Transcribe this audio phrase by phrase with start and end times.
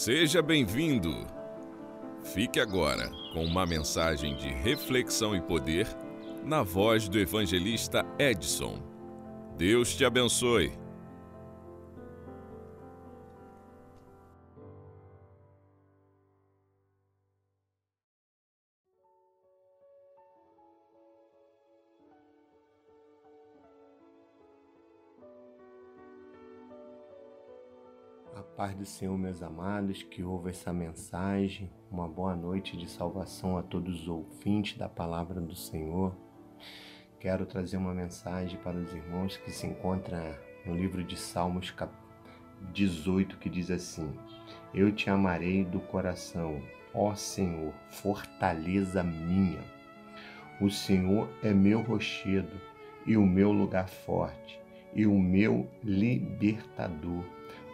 [0.00, 1.26] Seja bem-vindo.
[2.22, 5.88] Fique agora com uma mensagem de reflexão e poder
[6.44, 8.80] na voz do evangelista Edson.
[9.56, 10.70] Deus te abençoe.
[28.58, 31.70] Paz do Senhor, meus amados, que ouve essa mensagem.
[31.88, 36.12] Uma boa noite de salvação a todos os ouvintes da palavra do Senhor.
[37.20, 41.92] Quero trazer uma mensagem para os irmãos que se encontra no livro de Salmos, cap
[42.72, 44.12] 18, que diz assim:
[44.74, 46.60] Eu te amarei do coração,
[46.92, 49.62] ó Senhor, fortaleza minha.
[50.60, 52.60] O Senhor é meu rochedo
[53.06, 54.60] e o meu lugar forte,
[54.98, 57.24] e o meu libertador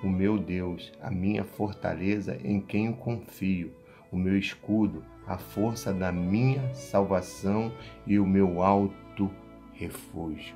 [0.04, 3.72] o meu Deus, a minha fortaleza em quem eu confio,
[4.12, 7.72] o meu escudo, a força da minha salvação
[8.06, 9.30] e o meu alto
[9.72, 10.54] refúgio.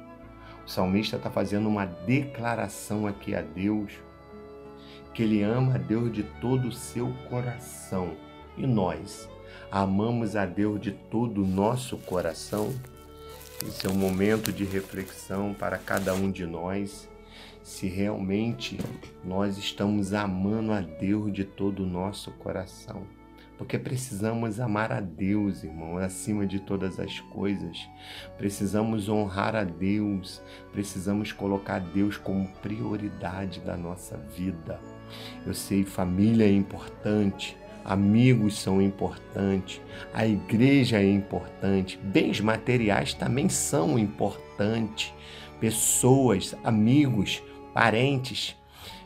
[0.66, 3.92] O salmista está fazendo uma declaração aqui a Deus,
[5.14, 8.12] que ele ama a Deus de todo o seu coração.
[8.56, 9.30] E nós
[9.70, 12.70] amamos a Deus de todo o nosso coração?
[13.66, 17.08] Esse é um momento de reflexão para cada um de nós
[17.62, 18.78] se realmente
[19.22, 23.02] nós estamos amando a Deus de todo o nosso coração.
[23.58, 27.88] Porque precisamos amar a Deus, irmão, acima de todas as coisas.
[28.38, 30.40] Precisamos honrar a Deus,
[30.72, 34.80] precisamos colocar Deus como prioridade da nossa vida.
[35.44, 37.56] Eu sei, família é importante,
[37.88, 39.80] amigos são importantes,
[40.12, 45.14] a igreja é importante, bens materiais também são importantes,
[45.58, 48.54] pessoas, amigos, parentes,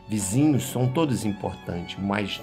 [0.09, 2.41] vizinhos, são todos importantes, mas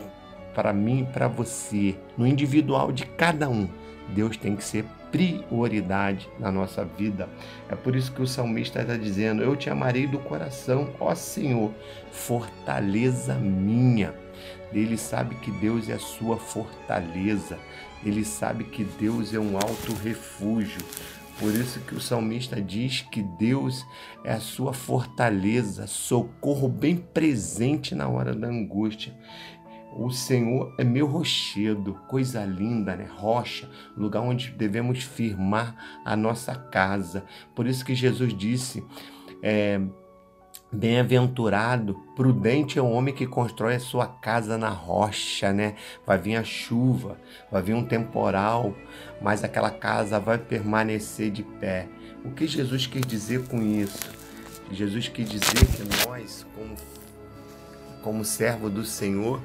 [0.55, 3.69] para mim e para você, no individual de cada um,
[4.09, 7.28] Deus tem que ser prioridade na nossa vida.
[7.69, 11.71] É por isso que o salmista está dizendo: Eu te amarei do coração, ó Senhor,
[12.11, 14.15] fortaleza minha.
[14.73, 17.59] Ele sabe que Deus é a sua fortaleza,
[18.05, 20.81] ele sabe que Deus é um alto refúgio.
[21.39, 23.87] Por isso que o salmista diz que Deus
[24.23, 29.15] é a sua fortaleza, socorro bem presente na hora da angústia.
[29.97, 33.09] O Senhor é meu rochedo, coisa linda, né?
[33.11, 37.25] Rocha, lugar onde devemos firmar a nossa casa.
[37.55, 38.84] Por isso que Jesus disse:
[39.43, 39.81] é,
[40.73, 45.75] Bem-aventurado, prudente é o homem que constrói a sua casa na rocha, né?
[46.07, 47.19] Vai vir a chuva,
[47.51, 48.73] vai vir um temporal,
[49.21, 51.89] mas aquela casa vai permanecer de pé.
[52.25, 54.13] O que Jesus quis dizer com isso?
[54.71, 56.77] Jesus quis dizer que nós, como,
[58.01, 59.41] como servo do Senhor,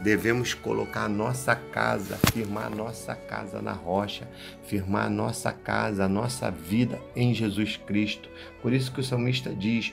[0.00, 4.28] devemos colocar a nossa casa, firmar a nossa casa na rocha,
[4.62, 8.28] firmar a nossa casa, a nossa vida em Jesus Cristo.
[8.62, 9.92] Por isso que o salmista diz: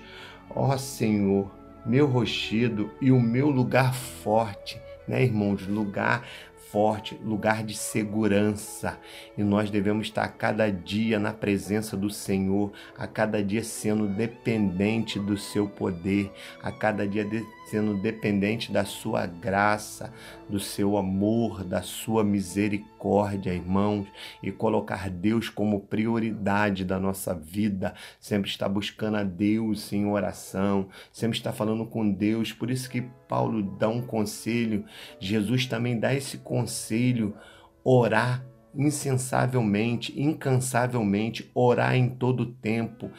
[0.49, 1.51] Ó Senhor,
[1.85, 5.67] meu rochedo e o meu lugar forte, né, irmãos?
[5.67, 6.23] Lugar
[6.75, 8.99] forte, lugar de segurança.
[9.37, 14.09] E nós devemos estar a cada dia na presença do Senhor, a cada dia sendo
[14.09, 17.25] dependente do seu poder, a cada dia
[17.65, 20.13] sendo dependente da sua graça,
[20.47, 24.07] do seu amor, da sua misericórdia, irmãos,
[24.41, 30.89] e colocar Deus como prioridade da nossa vida, sempre estar buscando a Deus em oração,
[31.11, 32.53] sempre estar falando com Deus.
[32.53, 34.85] Por isso que Paulo dá um conselho,
[35.19, 36.64] Jesus também dá esse conselho,
[37.83, 43.09] orar insensavelmente, incansavelmente, orar em todo tempo,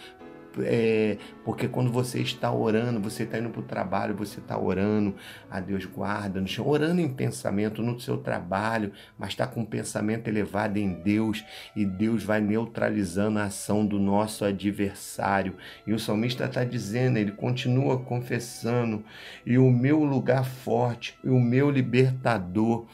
[0.59, 5.15] é, porque quando você está orando, você está indo para o trabalho, você está orando,
[5.51, 9.67] a Deus guarda, no chão, orando em pensamento no seu trabalho, mas está com um
[9.67, 11.45] pensamento elevado em Deus
[11.75, 15.57] e Deus vai neutralizando a ação do nosso adversário.
[15.87, 19.05] E o salmista está dizendo, ele continua confessando,
[19.45, 22.87] e o meu lugar forte, e o meu libertador,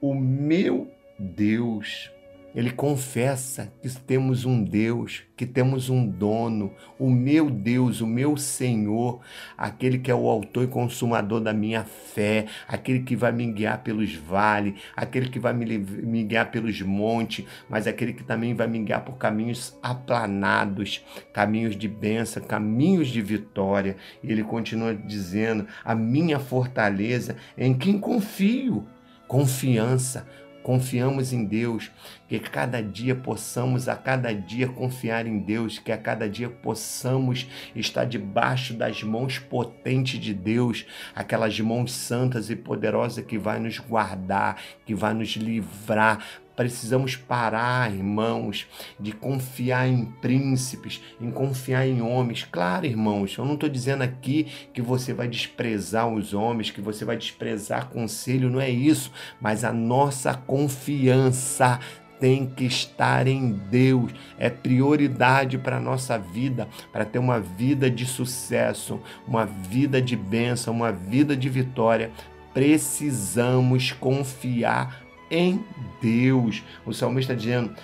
[0.00, 2.10] o meu Deus.
[2.54, 8.36] Ele confessa que temos um Deus, que temos um dono, o meu Deus, o meu
[8.36, 9.20] Senhor,
[9.56, 13.82] aquele que é o autor e consumador da minha fé, aquele que vai me guiar
[13.82, 18.82] pelos vales, aquele que vai me, guiar pelos montes, mas aquele que também vai me
[18.82, 21.04] guiar por caminhos aplanados,
[21.34, 23.96] caminhos de bênção, caminhos de vitória.
[24.20, 28.86] E ele continua dizendo: a minha fortaleza em quem confio
[29.28, 30.26] confiança,
[30.62, 31.90] confiamos em Deus,
[32.28, 37.46] que cada dia possamos a cada dia confiar em Deus, que a cada dia possamos
[37.76, 40.84] estar debaixo das mãos potentes de Deus,
[41.14, 46.24] aquelas mãos santas e poderosas que vai nos guardar, que vai nos livrar
[46.58, 48.66] Precisamos parar, irmãos,
[48.98, 52.42] de confiar em príncipes, em confiar em homens.
[52.50, 57.04] Claro, irmãos, eu não estou dizendo aqui que você vai desprezar os homens, que você
[57.04, 59.12] vai desprezar conselho, não é isso.
[59.40, 61.78] Mas a nossa confiança
[62.18, 67.88] tem que estar em Deus, é prioridade para a nossa vida, para ter uma vida
[67.88, 72.10] de sucesso, uma vida de bênção, uma vida de vitória.
[72.52, 75.64] Precisamos confiar em
[76.00, 76.62] Deus.
[76.84, 77.74] O salmista dizendo: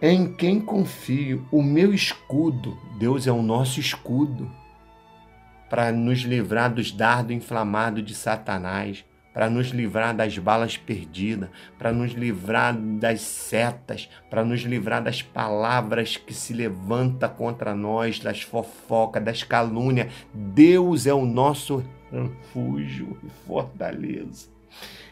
[0.00, 2.76] em quem confio, o meu escudo.
[2.98, 4.50] Deus é o nosso escudo
[5.70, 11.92] para nos livrar dos dardos inflamados de Satanás, para nos livrar das balas perdidas, para
[11.92, 18.42] nos livrar das setas, para nos livrar das palavras que se levanta contra nós, das
[18.42, 20.12] fofocas, das calúnias.
[20.32, 21.82] Deus é o nosso
[22.12, 24.55] refúgio e fortaleza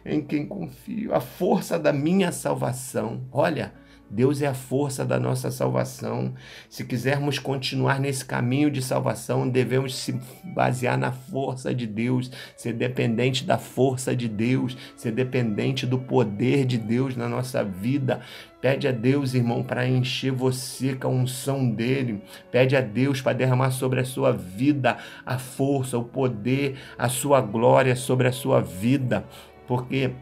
[0.05, 3.23] em quem confio, a força da minha salvação.
[3.33, 3.73] Olha,
[4.11, 6.35] Deus é a força da nossa salvação.
[6.69, 12.75] Se quisermos continuar nesse caminho de salvação, devemos se basear na força de Deus, ser
[12.75, 18.21] dependente da força de Deus, ser dependente do poder de Deus na nossa vida.
[18.61, 22.23] Pede a Deus, irmão, para encher você com a unção dele.
[22.53, 24.97] Pede a Deus para derramar sobre a sua vida
[25.27, 29.25] a força, o poder, a sua glória sobre a sua vida.
[29.67, 30.13] Porque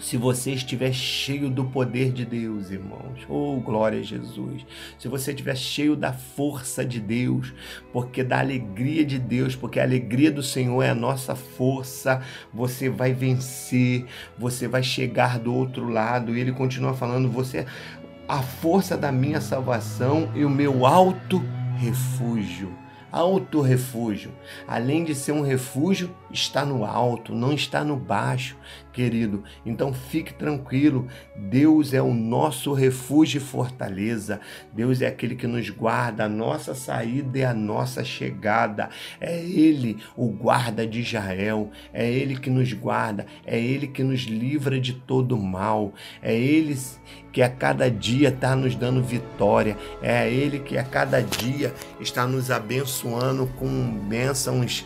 [0.00, 4.64] se você estiver cheio do poder de Deus, irmãos, oh glória a Jesus.
[4.96, 7.52] Se você estiver cheio da força de Deus,
[7.92, 12.22] porque da alegria de Deus, porque a alegria do Senhor é a nossa força,
[12.54, 14.06] você vai vencer,
[14.38, 16.36] você vai chegar do outro lado.
[16.36, 17.66] E ele continua falando: você
[18.28, 21.42] a força da minha salvação e o meu alto
[21.76, 22.72] refúgio
[23.10, 24.32] alto refúgio.
[24.66, 28.56] Além de ser um refúgio, está no alto, não está no baixo,
[28.92, 29.44] querido.
[29.64, 34.40] Então fique tranquilo, Deus é o nosso refúgio e fortaleza.
[34.72, 38.88] Deus é aquele que nos guarda a nossa saída e a nossa chegada.
[39.20, 44.22] É Ele o guarda de Israel, é Ele que nos guarda, é Ele que nos
[44.22, 46.76] livra de todo mal, é Ele
[47.32, 52.26] que a cada dia está nos dando vitória, é Ele que a cada dia está
[52.26, 53.68] nos abençoando com
[54.08, 54.84] bênçãos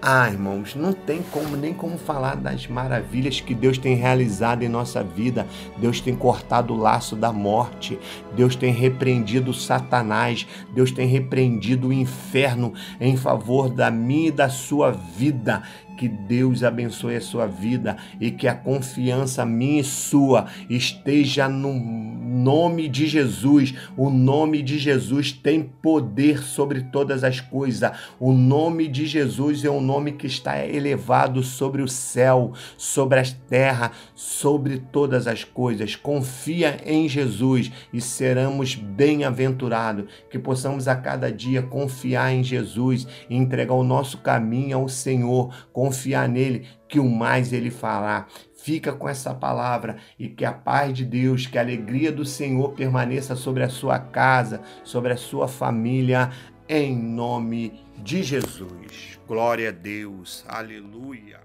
[0.00, 4.68] ah, irmãos, não tem como nem como falar das maravilhas que Deus tem realizado em
[4.68, 5.46] nossa vida.
[5.78, 7.98] Deus tem cortado o laço da morte.
[8.34, 10.46] Deus tem repreendido Satanás.
[10.72, 15.62] Deus tem repreendido o inferno em favor da minha e da sua vida.
[15.96, 21.72] Que Deus abençoe a sua vida e que a confiança minha e sua esteja no
[21.72, 23.74] nome de Jesus.
[23.96, 27.90] O nome de Jesus tem poder sobre todas as coisas.
[28.20, 33.24] O nome de Jesus é um nome que está elevado sobre o céu, sobre a
[33.48, 35.96] terra, sobre todas as coisas.
[35.96, 40.04] Confia em Jesus e seremos bem-aventurados.
[40.30, 45.54] Que possamos a cada dia confiar em Jesus e entregar o nosso caminho ao Senhor
[45.86, 48.26] confiar nele, que o mais ele fará.
[48.56, 52.72] Fica com essa palavra e que a paz de Deus, que a alegria do Senhor
[52.72, 56.30] permaneça sobre a sua casa, sobre a sua família,
[56.68, 59.20] em nome de Jesus.
[59.28, 60.44] Glória a Deus.
[60.48, 61.40] Aleluia.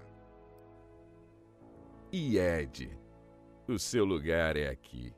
[2.10, 2.90] E Ed,
[3.68, 5.12] o seu lugar é aqui.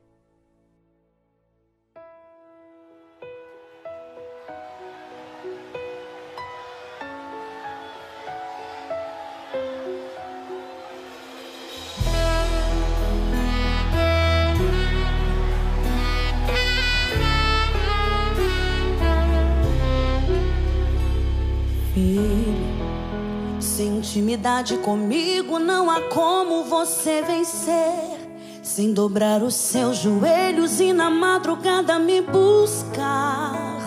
[24.15, 28.17] Intimidade comigo não há como você vencer.
[28.63, 33.77] Sem dobrar os seus joelhos e na madrugada me buscar.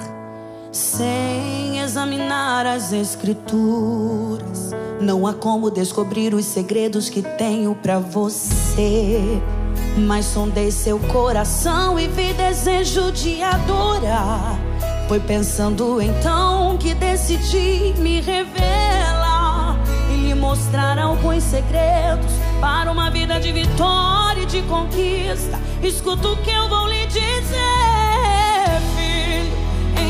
[0.70, 4.70] Sem examinar as escrituras,
[5.00, 9.22] não há como descobrir os segredos que tenho para você.
[9.96, 14.58] Mas sondei seu coração e vi desejo de adorar.
[15.08, 18.97] Foi pensando então que decidi me revelar
[20.48, 25.60] mostrar alguns segredos para uma vida de vitória e de conquista.
[25.82, 29.52] Escuta o que eu vou lhe dizer, filho.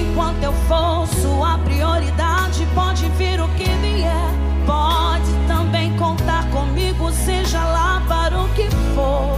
[0.00, 4.30] Enquanto eu for sua prioridade, pode vir o que vier.
[4.64, 9.36] Pode também contar comigo, seja lá para o que for.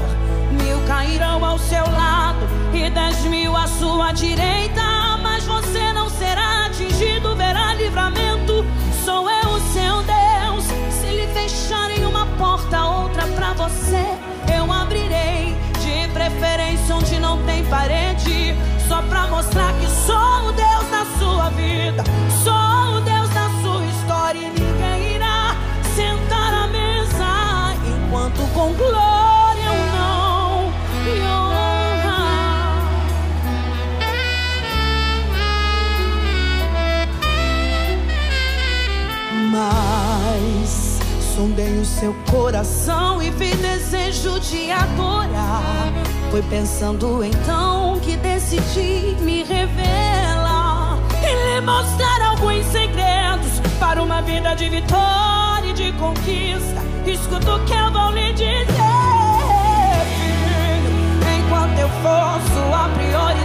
[0.52, 4.89] Mil cairão ao seu lado e dez mil à sua direita.
[17.30, 18.56] Não tem parede,
[18.88, 22.02] só para mostrar que sou o Deus da sua vida.
[22.42, 22.79] Sou
[41.40, 45.90] sondei o seu coração e vi desejo de adorar.
[46.30, 54.54] Foi pensando então que decidi me revelar e lhe mostrar alguns segredos para uma vida
[54.54, 56.82] de vitória e de conquista.
[57.06, 58.66] Escuta o que eu vou lhe dizer.
[61.38, 63.39] Enquanto eu for sua prioridade,